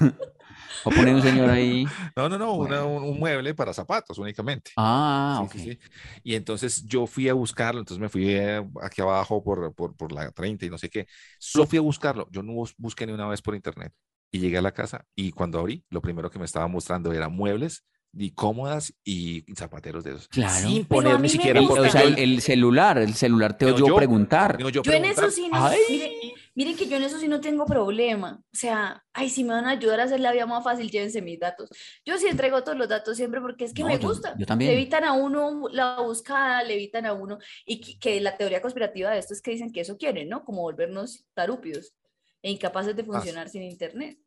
[0.84, 1.86] O poner un señor ahí.
[2.16, 2.88] No, no, no, una- Bueno.
[3.04, 4.70] un, un mueble para zapatos únicamente.
[4.76, 5.52] Ah, Sí, ok.
[5.64, 5.78] sí, sí.
[6.22, 10.12] Y entonces yo fui a buscarlo, entonces me fui eh, aquí abajo por, por, por
[10.12, 11.06] la 30 y no sé qué.
[11.38, 12.28] Solo fui a buscarlo.
[12.30, 13.92] Yo no bus- busqué ni una vez por internet.
[14.30, 17.32] Y llegué a la casa y cuando abrí, lo primero que me estaba mostrando eran
[17.34, 20.28] muebles y cómodas y zapateros de esos.
[20.28, 20.68] Claro.
[20.68, 21.82] Sin poner ni siquiera El- gusta.
[21.82, 24.58] o sea, el, el celular, el celular te oyó yo- preguntar.
[24.58, 26.21] yo Yo en preguntar, eso sí no, Ay.
[26.54, 28.40] Miren que yo en eso sí no tengo problema.
[28.52, 31.22] O sea, ay, si me van a ayudar a hacer la vida más fácil, llévense
[31.22, 31.68] mis datos.
[32.04, 34.34] Yo sí entrego todos los datos siempre porque es que No, me yo- gusta.
[34.38, 34.70] yo también.
[34.72, 37.38] Le evitan a uno la buscada, le evitan a uno.
[37.64, 40.44] Y que, que la teoría conspirativa de esto es que dicen que eso quieren, ¿no?
[40.44, 41.94] Como volvernos tarúpidos
[42.42, 44.18] e incapaces de funcionar sin internet.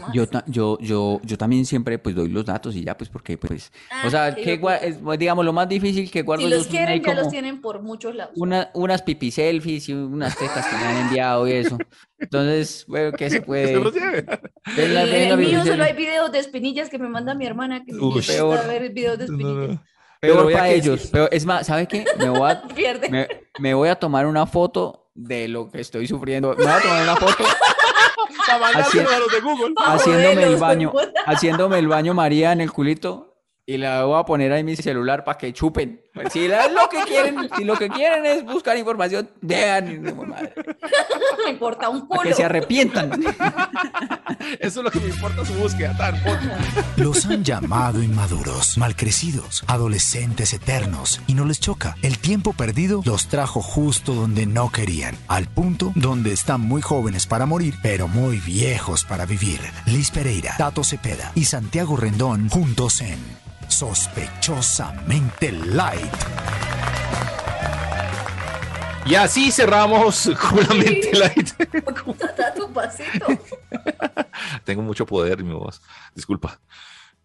[0.00, 0.12] Más.
[0.12, 3.70] Yo, yo, yo, yo también siempre pues doy los datos y ya pues porque pues,
[3.92, 7.00] Ah, o sea, qué que es, digamos lo más difícil que guardo si los quieren,
[7.00, 8.32] ya los como tienen por muchos lados.
[8.36, 11.78] una- unas pipi selfies y unas tetas que me han enviado y eso.
[12.18, 13.68] Entonces, bueno, ¿qué se puede?
[13.68, 14.26] se los lleve.
[14.76, 17.84] Ven la- En el mío solo hay videos de espinillas que me manda mi hermana
[17.84, 18.14] que me Uy.
[18.14, 18.66] gusta Peor.
[18.66, 19.68] ver videos de espinillas.
[19.76, 19.84] no.
[20.20, 21.00] Peor para ellos.
[21.02, 21.08] sí.
[21.12, 22.04] Pero es más, ¿sabe qué?
[22.18, 22.62] Me voy a,
[23.10, 23.28] me,
[23.58, 26.54] me voy a tomar una foto de lo que estoy sufriendo.
[26.56, 27.44] Me voy a tomar una foto
[28.74, 29.74] Así- a los de Google.
[29.84, 30.92] Haciéndome el baño,
[31.26, 35.24] haciéndome el baño María en el culito y la voy a poner ahí mi celular
[35.24, 36.02] para que chupen.
[36.12, 40.52] Pues si la- lo que quieren, si lo que quieren es buscar información, vean, madre,
[41.44, 42.22] me importa un culo.
[42.22, 43.12] que se arrepientan.
[44.58, 45.96] Eso es lo que me importa su búsqueda.
[45.96, 46.20] Tan.
[46.96, 51.96] Los han llamado inmaduros, malcrecidos, adolescentes eternos, y no les choca.
[52.02, 57.26] El tiempo perdido los trajo justo donde no querían, al punto donde están muy jóvenes
[57.26, 59.60] para morir, pero muy viejos para vivir.
[59.86, 63.18] Liz Pereira, Tato Cepeda y Santiago Rendón juntos en
[63.80, 66.14] Sospechosamente Light.
[69.06, 71.48] Y así cerramos con la mente light.
[72.56, 73.26] Tu pasito.
[74.64, 75.80] Tengo mucho poder en mi voz.
[76.14, 76.60] Disculpa.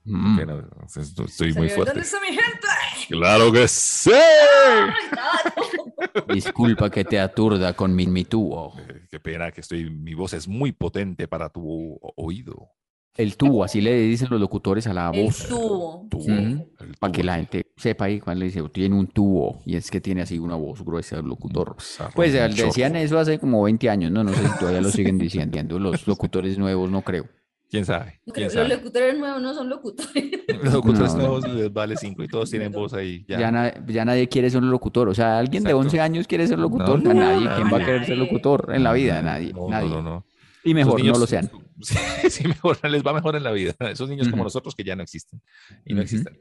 [0.06, 0.38] Mm.
[0.38, 1.92] Pena, Estoy muy fuerte.
[1.92, 2.68] ¿Dónde está mi gente?
[3.10, 4.14] Claro que sí.
[4.14, 6.26] Ay, Tato.
[6.34, 8.80] Disculpa que te aturda con mi, mi tubo.
[8.80, 9.90] Eh, Qué pena que estoy.
[9.90, 12.70] Mi voz es muy potente para tu oído.
[13.18, 15.48] El tubo, así le dicen los locutores a la El voz.
[15.48, 16.08] tubo.
[16.20, 16.32] Sí.
[16.32, 16.68] el
[17.00, 17.26] Para que tubo.
[17.28, 20.38] la gente sepa ahí cuando le dice, tiene un tubo, y es que tiene así
[20.38, 21.76] una voz gruesa el locutor.
[21.80, 22.54] Sarro, Pues decían
[22.92, 23.00] chorro.
[23.00, 25.80] eso hace como 20 años, no, no sé si todavía lo siguen diciendo.
[25.80, 27.26] Los locutores nuevos, no creo.
[27.70, 28.20] ¿Quién sabe?
[28.34, 30.24] ¿Quién Los locutores nuevos no son locutores.
[30.64, 31.20] Los locutores No.
[31.20, 33.26] nuevos les vale cinco y todos tienen voz ahí.
[33.28, 33.40] Ya.
[33.40, 35.10] Ya, na- ya nadie quiere ser un locutor.
[35.10, 35.86] O sea, alguien de Exacto.
[35.88, 37.02] 11 años quiere ser locutor.
[37.04, 37.46] No, nadie.
[37.46, 39.22] no, ¿Quién va a querer ser locutor en la vida?
[39.22, 39.52] Nadie.
[39.54, 39.90] No, nadie.
[39.90, 40.26] no, no, no.
[40.64, 41.50] Y mejor no lo sean.
[41.82, 41.96] Sí,
[42.30, 43.74] sí, mejor, les va mejor en la vida.
[43.80, 44.46] Esos niños como Ujú.
[44.46, 45.42] nosotros que ya no existen
[45.86, 46.04] y no Ujú.
[46.04, 46.40] existen.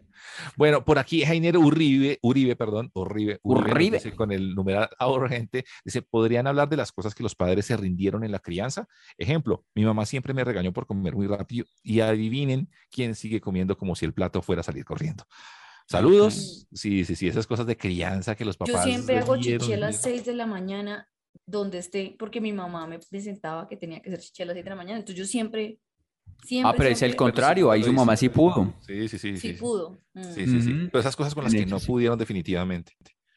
[0.57, 3.99] Bueno, por aquí Jainer Uribe, Uribe, perdón, Uribe, nos Uribe.
[3.99, 7.77] dice con el numeral urgente, dice, ¿podrían hablar de las cosas que los padres se
[7.77, 8.87] rindieron en la crianza?
[9.19, 13.77] Ejemplo, mi mamá siempre me regañó por comer muy rápido y adivinen quién sigue comiendo
[13.77, 15.25] como si el plato fuera a salir corriendo.
[15.87, 16.67] Saludos.
[16.73, 18.85] Sí, sí, sí, esas cosas de crianza que los Yo papás.
[18.85, 20.19] siempre hago chichi a las dieron.
[20.19, 21.09] 6 de la mañana
[21.47, 24.65] donde esté, porque mi mamá me presentaba que tenía que hacer chichi a las 6
[24.65, 24.99] de la mañana.
[24.99, 25.79] Entonces yo siempre,
[26.45, 26.71] siempre.
[26.71, 27.71] Ah, pero es el contrario.
[27.71, 28.75] Ahí su mamá sí pudo.
[28.81, 29.37] Sí, sí, sí.
[29.37, 29.53] Sí, sí.
[29.55, 29.99] pudo.
[30.15, 30.23] Mm.
[30.23, 30.73] Sí, sí, sí.
[30.73, 30.87] Ujú.
[30.91, 31.87] Pero esas cosas con las En que no sí.
[31.87, 32.93] pudieron definitivamente.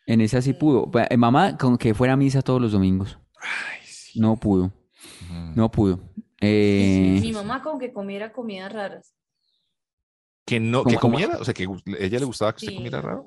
[0.05, 0.89] En esa sí pudo.
[1.09, 3.19] Eh, Mamá, con que fuera a misa todos los domingos.
[3.41, 4.19] Ay, sí.
[4.19, 4.71] No pudo.
[5.55, 5.99] No pudo.
[6.39, 9.13] Eh, Mi mamá con que comiera comidas raras.
[10.45, 11.67] Que no, ¿Cómo, que comiera, o sea, que
[11.99, 12.75] ella le gustaba que se Sí.
[12.75, 13.25] comiera raro.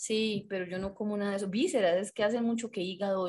[0.00, 1.48] Sí, pero yo no como nada de eso.
[1.48, 3.26] Vísceras, es que hacen mucho que hígado,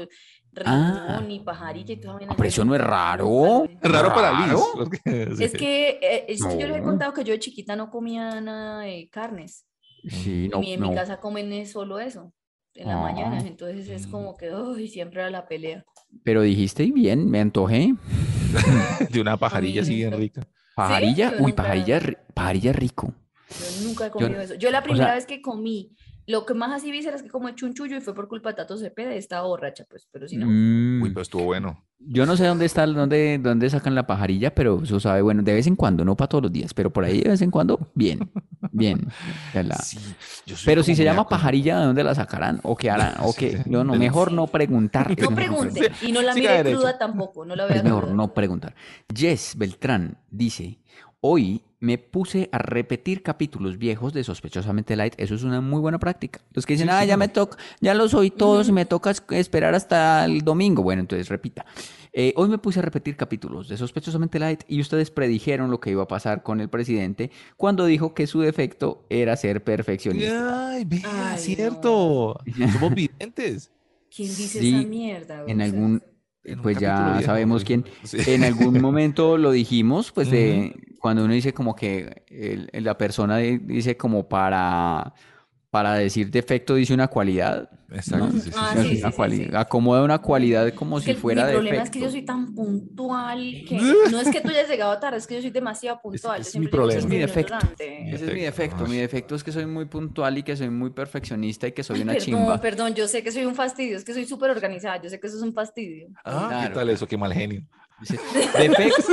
[0.65, 1.17] Ah.
[1.17, 2.27] riñón y pajarilla y vaina.
[2.31, 3.65] Ah, pero eso no es raro.
[3.65, 4.53] Es raro para Liz.
[5.37, 5.43] Sí.
[5.43, 6.85] Es que, eh, es que yo les he No.
[6.85, 9.65] contado que yo de chiquita no comía nada de carnes.
[10.07, 10.93] Sí, Y no, mi- en mi no.
[10.95, 12.33] casa comen solo eso,
[12.75, 13.01] en la Ah.
[13.01, 13.39] mañana.
[13.39, 15.83] Entonces es como que, uy, siempre era la pelea.
[16.23, 17.95] Pero dijiste bien, me antojé.
[19.11, 20.47] de una pajarilla así bien Yo rica.
[20.75, 23.11] Pajarilla, Yo uy, nunca- pajarilla, ri- pajarilla rico.
[23.49, 24.53] Yo nunca he comido eso.
[24.53, 25.95] Yo la o primera sea- vez que comí,
[26.29, 29.13] lo que más así vísceras que como chunchullo y fue por culpa de Tato Cepeda,
[29.15, 30.45] estaba borracha, pues, pero si no.
[30.47, 31.83] Mm, Uy, pero estuvo bueno.
[31.97, 35.53] Yo no sé dónde está, dónde, dónde sacan la pajarilla, pero eso sabe, bueno, de
[35.53, 37.91] vez en cuando, no para todos los días, pero por ahí de vez en cuando,
[37.95, 38.31] bien,
[38.71, 39.07] bien.
[39.53, 39.97] Ya la- Sí,
[40.45, 42.59] yo soy Pero si se llama pajarilla, ¿de dónde la sacarán?
[42.63, 43.15] ¿O qué harán?
[43.23, 43.61] ¿O qué?
[43.65, 45.09] Yo no, Pero- mejor no preguntar.
[45.19, 46.77] No pregunte, y no la Siga mire derecho.
[46.77, 48.15] cruda tampoco, no la vea Es mejor cruda.
[48.15, 48.75] no preguntar.
[49.13, 50.79] Jess Beltrán dice,
[51.21, 55.13] hoy me puse a repetir capítulos viejos de Sospechosamente Light.
[55.17, 56.41] Eso es una muy buena práctica.
[56.53, 57.19] Los que dicen, Sí, ah, sí, ya no.
[57.19, 60.83] me toca, ya los oí todos y me toca es- esperar hasta el domingo.
[60.83, 61.65] Bueno, entonces repita.
[62.11, 65.91] Eh, hoy me puse a repetir capítulos de Sospechosamente Light y ustedes predijeron lo que
[65.91, 70.71] iba a pasar con el presidente cuando dijo que su defecto era ser perfeccionista.
[70.71, 72.39] Ay, vea, Ay, cierto.
[72.73, 73.71] Somos videntes.
[74.13, 75.43] ¿Quién dice Sí, esa mierda?
[75.47, 76.03] En algún,
[76.63, 77.85] pues ya sabemos quién.
[78.03, 78.17] Sí.
[78.27, 82.97] En algún momento lo dijimos, pues de cuando uno dice como que el- el- la
[82.97, 85.13] persona de- dice como para,
[85.69, 87.69] para decir defecto dice una cualidad.
[87.91, 88.29] Exacto.
[88.55, 89.49] Ah, sí, sí.
[89.53, 92.21] Acomoda una cualidad como Es si que el- fuera mi problema es que yo soy
[92.23, 93.77] tan puntual que
[94.11, 96.41] no es que tú hayas llegado tarde, es que yo soy demasiado puntual.
[96.41, 96.99] es mi problema.
[96.99, 97.55] Es mi defecto.
[97.79, 98.85] Ese es mi defecto.
[98.85, 102.01] Mi defecto es que soy muy puntual y que soy muy perfeccionista y que soy
[102.01, 102.61] una perdón, chimba.
[102.61, 105.27] perdón, yo sé que soy un fastidio, es que soy súper organizada, yo sé que
[105.27, 106.07] eso es un fastidio.
[106.25, 107.07] Ah, ¿qué tal eso?
[107.07, 107.63] Qué mal genio.
[108.57, 109.03] Defecto,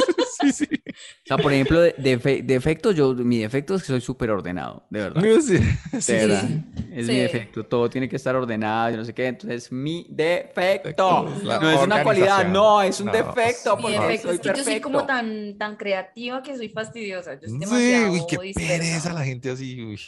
[0.52, 0.82] sí, sí.
[0.86, 4.86] o sea, por ejemplo, de- defe- defecto, yo, mi defecto es que soy súper ordenado,
[4.90, 5.22] de verdad.
[5.40, 5.58] Sí,
[6.00, 6.12] sí.
[6.12, 6.42] De verdad.
[6.48, 6.64] Sí.
[6.92, 7.12] Es Sí.
[7.12, 7.64] mi defecto.
[7.66, 9.26] Todo tiene que estar ordenado, yo no sé qué.
[9.26, 11.24] Entonces, mi defecto.
[11.42, 13.76] No es una cualidad, no, es un No, defecto.
[13.76, 17.34] Mi defecto soy es que yo soy como tan, tan creativa que soy fastidiosa.
[17.34, 19.80] Yo soy Sí, demasiado uy, qué pereza la gente así.
[19.82, 20.00] Uy.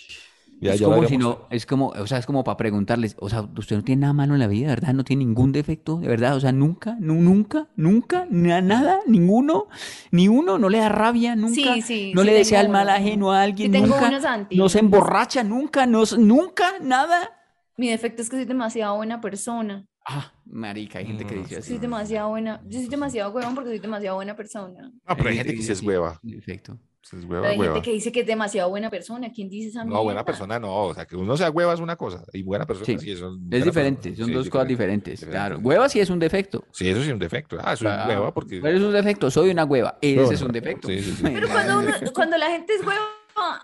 [0.61, 3.29] Ya, es ya como si no, es como, o sea, es como para preguntarles, o
[3.29, 4.93] sea, usted no tiene nada malo en la vida, ¿verdad?
[4.93, 9.69] No tiene ningún defecto, de verdad, o sea, nunca, nu- nunca, nunca, na- nada, ninguno,
[10.11, 12.89] ni uno, no le da rabia, nunca, Sí, sí, no sí le desea el mal
[12.89, 14.11] ajeno a alguien, Sí tengo nunca,
[14.53, 17.31] no se emborracha, nunca, no, nunca, nada.
[17.77, 19.87] Mi defecto es que soy demasiado buena persona.
[20.05, 21.69] Ah, marica, hay gente que Mm, dice así.
[21.73, 22.61] Soy demasiado buena.
[22.67, 24.91] Yo soy demasiado huevón porque soy demasiado buena persona.
[25.05, 26.19] Ah, pero hay gente que dice es hueva.
[26.23, 26.79] Defecto.
[27.13, 27.75] Es Pero hueva, hay hueva.
[27.75, 29.31] gente que dice que es demasiado buena persona.
[29.33, 30.25] ¿Quién dice esa No, buena mierda?
[30.25, 30.75] persona no.
[30.85, 32.23] O sea, que uno sea hueva es una cosa.
[32.33, 32.99] Y buena persona Sí.
[32.99, 34.17] sí, eso Es buena diferente, persona.
[34.17, 35.49] son Sí, dos es cosas diferente, diferentes, diferente.
[35.57, 35.59] claro.
[35.63, 36.65] Hueva sí es un defecto.
[36.73, 37.57] Sí, eso sí es un defecto.
[37.61, 38.09] Ah, eso es Claro.
[38.11, 38.61] hueva porque.
[38.61, 39.31] ¿Cuál es un defecto?
[39.31, 39.99] Soy una hueva.
[40.03, 40.89] Ese No, es un defecto.
[40.89, 41.23] sí, sí, sí.
[41.23, 43.01] Pero cuando, uno, cuando la gente es hueva,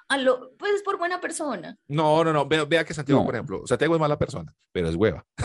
[0.09, 1.77] a lo- pues es por buena persona.
[1.89, 2.47] No, no, no.
[2.47, 3.27] Vea, vea que Santiago, No.
[3.27, 5.25] por ejemplo, Santiago es mala persona, pero es hueva.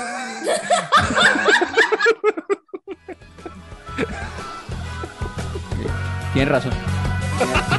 [6.33, 6.71] Tienes razón.